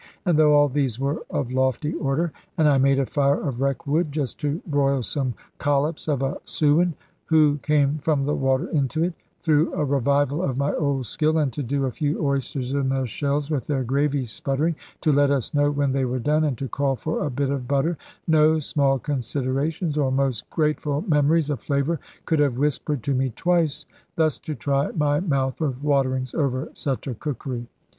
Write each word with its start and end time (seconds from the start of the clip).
And 0.25 0.35
though 0.35 0.55
all 0.55 0.67
these 0.67 0.99
were 0.99 1.21
of 1.29 1.51
lofty 1.51 1.93
order, 1.93 2.31
and 2.57 2.67
I 2.67 2.79
made 2.79 2.97
a 2.97 3.05
fire 3.05 3.39
of 3.39 3.61
wreck 3.61 3.85
wood 3.85 4.11
(just 4.11 4.39
to 4.39 4.59
broil 4.65 5.03
some 5.03 5.35
collops 5.59 6.07
of 6.07 6.23
a 6.23 6.37
sewin, 6.43 6.95
who 7.25 7.59
came 7.61 7.99
from 7.99 8.25
the 8.25 8.33
water 8.33 8.65
into 8.69 9.03
it, 9.03 9.13
through 9.43 9.71
a 9.75 9.85
revival 9.85 10.41
of 10.41 10.57
my 10.57 10.73
old 10.73 11.05
skill; 11.05 11.37
and 11.37 11.53
to 11.53 11.61
do 11.61 11.85
a 11.85 11.91
few 11.91 12.19
oysters 12.19 12.71
in 12.73 12.89
their 12.89 13.05
shells, 13.05 13.51
with 13.51 13.67
their 13.67 13.83
gravy 13.83 14.25
sputtering, 14.25 14.75
to 15.01 15.11
let 15.11 15.29
us 15.29 15.53
know 15.53 15.69
when 15.69 15.91
they 15.91 16.05
were 16.05 16.17
done, 16.17 16.45
and 16.45 16.57
to 16.57 16.67
call 16.67 16.95
for 16.95 17.23
a 17.23 17.29
bit 17.29 17.51
of 17.51 17.67
butter), 17.67 17.95
no 18.27 18.57
small 18.57 18.97
considerations, 18.97 19.99
or 19.99 20.11
most 20.11 20.49
grateful 20.49 21.03
memories 21.07 21.51
of 21.51 21.59
flavour 21.59 21.99
could 22.25 22.39
have 22.39 22.57
whispered 22.57 23.03
to 23.03 23.13
me 23.13 23.31
twice, 23.35 23.85
thus 24.15 24.39
to 24.39 24.55
try 24.55 24.89
my 24.93 25.19
mouth 25.19 25.61
with 25.61 25.83
waterings 25.83 26.33
over 26.33 26.69
such 26.73 27.05
a 27.05 27.13
cookery. 27.13 27.67